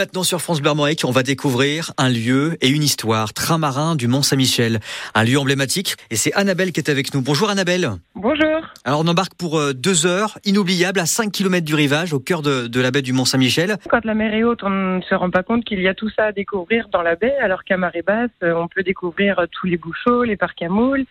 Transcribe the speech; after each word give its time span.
Maintenant 0.00 0.22
sur 0.22 0.40
France 0.40 0.62
Bleu 0.62 0.70
on 0.70 1.10
va 1.10 1.24
découvrir 1.24 1.90
un 1.98 2.08
lieu 2.08 2.56
et 2.60 2.68
une 2.68 2.84
histoire, 2.84 3.34
train 3.34 3.58
marin 3.58 3.96
du 3.96 4.06
Mont 4.06 4.22
Saint-Michel, 4.22 4.78
un 5.16 5.24
lieu 5.24 5.40
emblématique. 5.40 5.96
Et 6.12 6.14
c'est 6.14 6.32
Annabelle 6.34 6.70
qui 6.70 6.78
est 6.78 6.88
avec 6.88 7.12
nous. 7.14 7.20
Bonjour 7.20 7.50
Annabelle. 7.50 7.90
Bonjour. 8.14 8.60
Alors 8.84 9.00
on 9.00 9.08
embarque 9.08 9.34
pour 9.34 9.58
euh, 9.58 9.72
deux 9.72 10.06
heures, 10.06 10.38
inoubliables, 10.44 11.00
à 11.00 11.06
5 11.06 11.32
km 11.32 11.66
du 11.66 11.74
rivage, 11.74 12.12
au 12.12 12.20
cœur 12.20 12.42
de, 12.42 12.68
de 12.68 12.80
la 12.80 12.92
baie 12.92 13.02
du 13.02 13.12
Mont 13.12 13.24
Saint-Michel. 13.24 13.76
Quand 13.88 14.04
la 14.04 14.14
mer 14.14 14.34
est 14.34 14.44
haute, 14.44 14.62
on 14.62 14.70
ne 14.70 15.00
se 15.00 15.16
rend 15.16 15.30
pas 15.30 15.42
compte 15.42 15.64
qu'il 15.64 15.82
y 15.82 15.88
a 15.88 15.94
tout 15.94 16.10
ça 16.10 16.26
à 16.26 16.32
découvrir 16.32 16.86
dans 16.90 17.02
la 17.02 17.16
baie, 17.16 17.34
alors 17.38 17.64
qu'à 17.64 17.76
marée 17.76 18.02
basse, 18.02 18.30
euh, 18.44 18.54
on 18.54 18.68
peut 18.68 18.84
découvrir 18.84 19.40
euh, 19.40 19.46
tous 19.50 19.66
les 19.66 19.78
bouchots, 19.78 20.22
les 20.22 20.36
parcs 20.36 20.62
à 20.62 20.68
moules. 20.68 21.06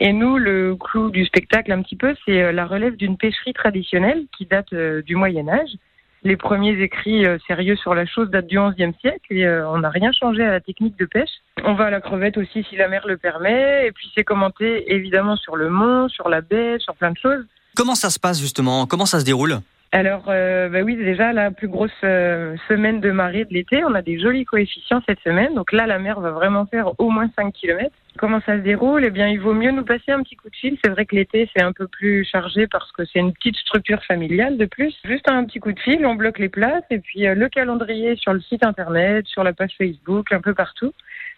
Et 0.00 0.12
nous, 0.12 0.36
le 0.36 0.76
clou 0.76 1.08
du 1.08 1.24
spectacle 1.24 1.72
un 1.72 1.80
petit 1.80 1.96
peu, 1.96 2.14
c'est 2.26 2.52
la 2.52 2.66
relève 2.66 2.94
d'une 2.96 3.16
pêcherie 3.16 3.54
traditionnelle 3.54 4.26
qui 4.36 4.44
date 4.44 4.72
du 4.74 5.16
Moyen 5.16 5.48
Âge 5.48 5.78
les 6.22 6.36
premiers 6.36 6.80
écrits 6.82 7.26
euh, 7.26 7.38
sérieux 7.46 7.76
sur 7.76 7.94
la 7.94 8.06
chose 8.06 8.30
datent 8.30 8.46
du 8.46 8.58
XIe 8.58 8.92
siècle 9.00 9.26
et 9.30 9.46
euh, 9.46 9.68
on 9.68 9.78
n'a 9.78 9.90
rien 9.90 10.12
changé 10.12 10.44
à 10.44 10.50
la 10.50 10.60
technique 10.60 10.98
de 10.98 11.06
pêche. 11.06 11.30
On 11.64 11.74
va 11.74 11.86
à 11.86 11.90
la 11.90 12.00
crevette 12.00 12.36
aussi 12.36 12.64
si 12.68 12.76
la 12.76 12.88
mer 12.88 13.06
le 13.06 13.16
permet 13.16 13.86
et 13.86 13.92
puis 13.92 14.10
c'est 14.14 14.24
commenté 14.24 14.92
évidemment 14.92 15.36
sur 15.36 15.56
le 15.56 15.70
mont, 15.70 16.08
sur 16.08 16.28
la 16.28 16.40
baie, 16.40 16.78
sur 16.78 16.94
plein 16.94 17.12
de 17.12 17.18
choses. 17.18 17.44
Comment 17.76 17.94
ça 17.94 18.10
se 18.10 18.18
passe 18.18 18.40
justement? 18.40 18.86
Comment 18.86 19.06
ça 19.06 19.20
se 19.20 19.24
déroule? 19.24 19.60
Alors, 19.90 20.24
euh, 20.28 20.68
bah 20.68 20.82
oui, 20.82 20.96
déjà 20.96 21.32
la 21.32 21.50
plus 21.50 21.68
grosse 21.68 21.90
semaine 22.00 23.00
de 23.00 23.10
marée 23.10 23.46
de 23.46 23.54
l'été, 23.54 23.82
on 23.84 23.94
a 23.94 24.02
des 24.02 24.18
jolis 24.18 24.44
coefficients 24.44 25.02
cette 25.08 25.20
semaine. 25.20 25.54
Donc 25.54 25.72
là, 25.72 25.86
la 25.86 25.98
mer 25.98 26.20
va 26.20 26.30
vraiment 26.30 26.66
faire 26.66 26.92
au 26.98 27.08
moins 27.10 27.30
5 27.36 27.52
km. 27.54 27.90
Comment 28.18 28.40
ça 28.40 28.56
se 28.56 28.62
déroule? 28.62 29.04
Eh 29.04 29.10
bien, 29.10 29.28
il 29.28 29.38
vaut 29.38 29.54
mieux 29.54 29.70
nous 29.70 29.84
passer 29.84 30.10
un 30.10 30.22
petit 30.22 30.34
coup 30.34 30.50
de 30.50 30.56
fil. 30.56 30.76
C'est 30.82 30.90
vrai 30.90 31.06
que 31.06 31.14
l'été, 31.14 31.48
c'est 31.54 31.62
un 31.62 31.72
peu 31.72 31.86
plus 31.86 32.24
chargé 32.24 32.66
parce 32.66 32.90
que 32.92 33.04
c'est 33.04 33.20
une 33.20 33.32
petite 33.32 33.56
structure 33.56 34.02
familiale 34.04 34.58
de 34.58 34.64
plus. 34.64 34.92
Juste 35.04 35.30
un 35.30 35.44
petit 35.44 35.60
coup 35.60 35.72
de 35.72 35.78
fil, 35.78 36.04
on 36.04 36.16
bloque 36.16 36.40
les 36.40 36.48
places 36.48 36.84
et 36.90 36.98
puis 36.98 37.28
euh, 37.28 37.34
le 37.34 37.48
calendrier 37.48 38.16
sur 38.16 38.32
le 38.32 38.40
site 38.40 38.64
internet, 38.64 39.26
sur 39.28 39.44
la 39.44 39.52
page 39.52 39.74
Facebook, 39.78 40.32
un 40.32 40.40
peu 40.40 40.52
partout. 40.52 40.92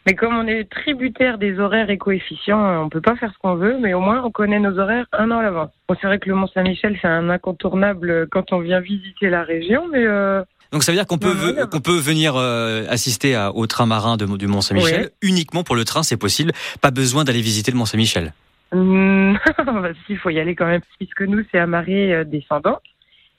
Mais 0.06 0.14
comme 0.14 0.34
on 0.34 0.46
est 0.46 0.68
tributaire 0.70 1.38
des 1.38 1.58
horaires 1.58 1.90
et 1.90 1.98
coefficients, 1.98 2.82
on 2.82 2.88
peut 2.88 3.00
pas 3.00 3.16
faire 3.16 3.32
ce 3.32 3.38
qu'on 3.38 3.54
veut, 3.54 3.76
mais 3.78 3.92
au 3.94 4.00
moins 4.00 4.22
on 4.24 4.30
connaît 4.30 4.58
nos 4.58 4.78
horaires 4.78 5.06
un 5.12 5.30
an 5.30 5.38
à 5.38 5.42
l'avance. 5.42 5.70
Bon, 5.88 5.96
c'est 6.00 6.06
vrai 6.06 6.18
que 6.18 6.28
le 6.28 6.34
Mont 6.34 6.46
Saint-Michel, 6.46 6.98
c'est 7.00 7.08
un 7.08 7.28
incontournable 7.28 8.26
quand 8.30 8.52
on 8.52 8.60
vient 8.60 8.80
visiter 8.80 9.28
la 9.28 9.42
région, 9.42 9.88
mais 9.92 10.04
euh, 10.06 10.42
donc 10.72 10.84
ça 10.84 10.92
veut 10.92 10.96
dire 10.96 11.06
qu'on 11.06 11.18
peut, 11.18 11.66
qu'on 11.70 11.80
peut 11.80 11.98
venir 11.98 12.36
euh, 12.36 12.84
assister 12.88 13.34
à, 13.34 13.52
au 13.52 13.66
train 13.66 13.86
marin 13.86 14.16
de, 14.16 14.24
du 14.36 14.46
Mont 14.46 14.60
Saint-Michel 14.60 15.10
uniquement 15.20 15.64
pour 15.64 15.74
le 15.74 15.84
train, 15.84 16.02
c'est 16.02 16.16
possible. 16.16 16.52
Pas 16.80 16.90
besoin 16.90 17.24
d'aller 17.24 17.40
visiter 17.40 17.72
le 17.72 17.76
Mont 17.76 17.86
Saint-Michel. 17.86 18.32
Mmh, 18.72 19.34
il 20.08 20.18
faut 20.18 20.30
y 20.30 20.38
aller 20.38 20.54
quand 20.54 20.66
même, 20.66 20.82
puisque 20.98 21.22
nous 21.22 21.42
c'est 21.50 21.58
à 21.58 21.66
marée 21.66 22.14
euh, 22.14 22.24
descendante. 22.24 22.82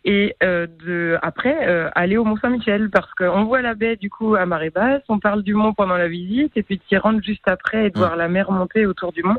Et 0.03 0.35
euh, 0.41 0.65
de, 0.83 1.17
après, 1.21 1.91
aller 1.93 2.17
au 2.17 2.23
Mont 2.23 2.37
Saint-Michel, 2.37 2.89
parce 2.89 3.13
qu'on 3.13 3.43
voit 3.43 3.61
la 3.61 3.75
baie 3.75 3.95
du 3.95 4.09
coup 4.09 4.35
à 4.35 4.45
marée 4.45 4.71
basse, 4.71 5.03
on 5.09 5.19
parle 5.19 5.43
du 5.43 5.53
mont 5.53 5.73
pendant 5.73 5.97
la 5.97 6.07
visite, 6.07 6.53
et 6.55 6.63
puis 6.63 6.77
de 6.77 6.83
s'y 6.89 6.97
rendre 6.97 7.21
juste 7.21 7.47
après 7.47 7.85
et 7.85 7.89
de 7.91 7.97
mmh. 7.97 8.01
voir 8.01 8.15
la 8.15 8.27
mer 8.27 8.51
monter 8.51 8.85
autour 8.85 9.11
du 9.11 9.23
mont. 9.23 9.37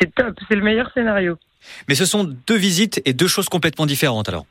C'est 0.00 0.14
top, 0.14 0.38
c'est 0.48 0.54
le 0.54 0.62
meilleur 0.62 0.92
scénario. 0.92 1.36
Mais 1.88 1.94
ce 1.94 2.04
sont 2.04 2.24
deux 2.46 2.56
visites 2.56 3.02
et 3.04 3.12
deux 3.12 3.26
choses 3.26 3.48
complètement 3.48 3.86
différentes 3.86 4.28
alors 4.28 4.46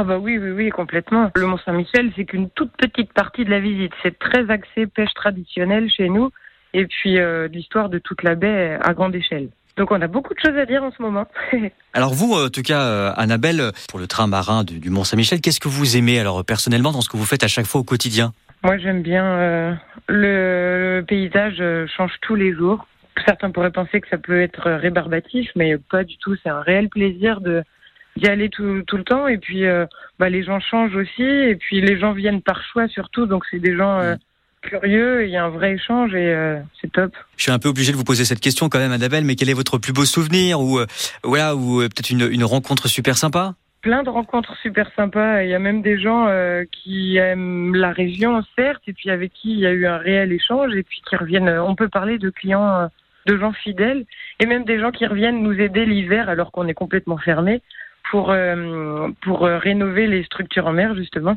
ah 0.00 0.04
bah 0.04 0.16
oui, 0.16 0.38
oui, 0.38 0.50
oui, 0.52 0.70
complètement. 0.70 1.32
Le 1.34 1.44
Mont 1.44 1.58
Saint-Michel, 1.58 2.12
c'est 2.14 2.24
qu'une 2.24 2.50
toute 2.50 2.70
petite 2.76 3.12
partie 3.12 3.44
de 3.44 3.50
la 3.50 3.58
visite. 3.58 3.90
C'est 4.00 4.16
très 4.16 4.48
axé 4.48 4.86
pêche 4.86 5.12
traditionnelle 5.12 5.90
chez 5.90 6.08
nous 6.08 6.30
et 6.72 6.86
puis 6.86 7.18
euh, 7.18 7.48
l'histoire 7.48 7.88
de 7.88 7.98
toute 7.98 8.22
la 8.22 8.36
baie 8.36 8.78
à 8.80 8.94
grande 8.94 9.16
échelle. 9.16 9.48
Donc 9.78 9.90
on 9.92 10.00
a 10.02 10.06
beaucoup 10.08 10.34
de 10.34 10.40
choses 10.40 10.56
à 10.56 10.66
dire 10.66 10.82
en 10.82 10.90
ce 10.90 11.00
moment. 11.00 11.26
alors 11.94 12.12
vous, 12.12 12.34
en 12.34 12.48
tout 12.48 12.62
cas, 12.62 12.82
euh, 12.82 13.12
Annabelle, 13.16 13.72
pour 13.88 13.98
le 13.98 14.06
train 14.06 14.26
marin 14.26 14.64
du, 14.64 14.90
Mont 14.90 15.04
Saint-Michel, 15.04 15.40
qu'est-ce 15.40 15.60
que 15.60 15.68
vous 15.68 15.96
aimez 15.96 16.18
alors 16.18 16.44
personnellement 16.44 16.92
dans 16.92 17.00
ce 17.00 17.08
que 17.08 17.16
vous 17.16 17.24
faites 17.24 17.44
à 17.44 17.48
chaque 17.48 17.66
fois 17.66 17.80
au 17.80 17.84
quotidien? 17.84 18.32
Moi 18.64 18.76
j'aime 18.78 19.02
bien 19.02 19.24
euh, 19.24 19.72
le, 20.08 21.04
paysage 21.06 21.62
change 21.96 22.12
tous 22.22 22.34
les 22.34 22.52
jours. 22.52 22.86
Certains 23.24 23.50
pourraient 23.50 23.72
penser 23.72 24.00
que 24.00 24.08
ça 24.08 24.18
peut 24.18 24.40
être 24.42 24.70
rébarbatif, 24.70 25.50
mais 25.56 25.78
pas 25.78 26.04
du 26.04 26.16
tout. 26.18 26.36
C'est 26.42 26.50
un 26.50 26.60
réel 26.60 26.88
plaisir 26.88 27.40
de 27.40 27.62
d'y 28.18 28.28
aller 28.28 28.48
tout, 28.48 28.82
tout, 28.86 28.96
le 28.96 29.04
temps. 29.04 29.28
Et 29.28 29.38
puis, 29.38 29.64
euh, 29.64 29.86
bah, 30.18 30.28
les 30.28 30.42
gens 30.42 30.60
changent 30.60 30.96
aussi. 30.96 31.22
Et 31.22 31.56
puis, 31.56 31.80
les 31.80 31.98
gens 31.98 32.12
viennent 32.12 32.42
par 32.42 32.62
choix 32.64 32.88
surtout. 32.88 33.26
Donc, 33.26 33.44
c'est 33.50 33.60
des 33.60 33.76
gens 33.76 34.00
euh, 34.00 34.16
curieux. 34.62 35.24
Il 35.24 35.30
y 35.30 35.36
a 35.36 35.44
un 35.44 35.48
vrai 35.48 35.74
échange 35.74 36.14
et 36.14 36.32
euh, 36.32 36.58
c'est 36.80 36.92
top. 36.92 37.12
Je 37.36 37.44
suis 37.44 37.52
un 37.52 37.58
peu 37.58 37.68
obligé 37.68 37.92
de 37.92 37.96
vous 37.96 38.04
poser 38.04 38.24
cette 38.24 38.40
question 38.40 38.68
quand 38.68 38.78
même, 38.78 38.92
Annabelle. 38.92 39.24
Mais 39.24 39.36
quel 39.36 39.48
est 39.48 39.54
votre 39.54 39.78
plus 39.78 39.92
beau 39.92 40.04
souvenir 40.04 40.60
ou 40.60 40.80
voilà 41.22 41.54
ou 41.54 41.80
peut-être 41.80 42.10
une, 42.10 42.28
une 42.30 42.44
rencontre 42.44 42.88
super 42.88 43.16
sympa? 43.16 43.54
Plein 43.80 44.02
de 44.02 44.10
rencontres 44.10 44.56
super 44.62 44.90
sympas. 44.96 45.42
Il 45.42 45.50
y 45.50 45.54
a 45.54 45.58
même 45.58 45.82
des 45.82 46.00
gens 46.00 46.28
qui 46.72 47.16
aiment 47.16 47.74
la 47.74 47.92
région, 47.92 48.42
certes, 48.56 48.82
et 48.88 48.92
puis 48.92 49.10
avec 49.10 49.32
qui 49.32 49.52
il 49.52 49.60
y 49.60 49.66
a 49.66 49.72
eu 49.72 49.86
un 49.86 49.98
réel 49.98 50.32
échange, 50.32 50.74
et 50.74 50.82
puis 50.82 51.00
qui 51.08 51.16
reviennent. 51.16 51.48
On 51.48 51.76
peut 51.76 51.88
parler 51.88 52.18
de 52.18 52.30
clients, 52.30 52.90
de 53.26 53.38
gens 53.38 53.52
fidèles, 53.52 54.04
et 54.40 54.46
même 54.46 54.64
des 54.64 54.80
gens 54.80 54.90
qui 54.90 55.06
reviennent 55.06 55.42
nous 55.42 55.58
aider 55.60 55.86
l'hiver 55.86 56.28
alors 56.28 56.50
qu'on 56.50 56.66
est 56.66 56.74
complètement 56.74 57.18
fermé 57.18 57.62
pour, 58.10 58.30
euh, 58.30 59.08
pour 59.22 59.44
euh, 59.44 59.58
rénover 59.58 60.06
les 60.06 60.24
structures 60.24 60.66
en 60.66 60.72
mer, 60.72 60.94
justement. 60.94 61.36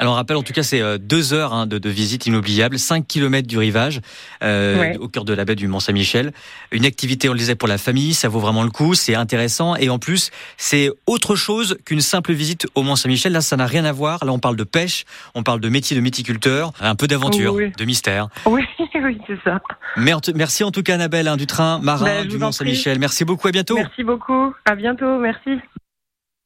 Alors, 0.00 0.14
on 0.14 0.16
rappelle, 0.16 0.38
en 0.38 0.42
tout 0.42 0.54
cas, 0.54 0.62
c'est 0.62 0.80
euh, 0.80 0.96
deux 0.96 1.34
heures 1.34 1.52
hein, 1.52 1.66
de, 1.66 1.76
de, 1.76 1.90
visite 1.90 2.24
inoubliable, 2.24 2.78
5 2.78 3.06
kilomètres 3.06 3.46
du 3.46 3.58
rivage, 3.58 4.00
euh, 4.42 4.94
au 4.98 5.08
cœur 5.08 5.26
de 5.26 5.34
la 5.34 5.44
baie 5.44 5.56
du 5.56 5.68
Mont-Saint-Michel. 5.68 6.32
Une 6.72 6.86
activité, 6.86 7.28
on 7.28 7.32
le 7.32 7.38
disait, 7.38 7.54
pour 7.54 7.68
la 7.68 7.76
famille, 7.76 8.14
ça 8.14 8.30
vaut 8.30 8.40
vraiment 8.40 8.62
le 8.62 8.70
coup, 8.70 8.94
c'est 8.94 9.14
intéressant. 9.14 9.76
Et 9.76 9.90
en 9.90 9.98
plus, 9.98 10.30
c'est 10.56 10.88
autre 11.06 11.36
chose 11.36 11.76
qu'une 11.84 12.00
simple 12.00 12.32
visite 12.32 12.66
au 12.74 12.82
Mont-Saint-Michel. 12.82 13.32
Là, 13.32 13.42
ça 13.42 13.58
n'a 13.58 13.66
rien 13.66 13.84
à 13.84 13.92
voir. 13.92 14.24
Là, 14.24 14.32
on 14.32 14.38
parle 14.38 14.56
de 14.56 14.64
pêche, 14.64 15.04
on 15.34 15.42
parle 15.42 15.60
de 15.60 15.68
métier 15.68 15.94
de 15.94 16.00
méticulteur, 16.00 16.72
un 16.80 16.94
peu 16.94 17.06
d'aventure, 17.06 17.56
de 17.56 17.84
mystère. 17.84 18.28
Oui, 18.46 18.62
oui, 18.94 19.18
c'est 19.26 19.38
ça. 19.44 19.60
Merci 19.98 20.64
en 20.64 20.70
tout 20.70 20.82
cas, 20.82 20.94
Annabelle, 20.94 21.28
hein, 21.28 21.36
du 21.36 21.46
train 21.46 21.78
marin 21.78 22.06
ben, 22.06 22.26
du 22.26 22.38
Mont-Saint-Michel. 22.38 22.98
Merci 22.98 23.26
beaucoup, 23.26 23.48
à 23.48 23.52
bientôt. 23.52 23.74
Merci 23.74 24.02
beaucoup, 24.02 24.54
à 24.64 24.74
bientôt, 24.76 25.18
merci. 25.18 25.50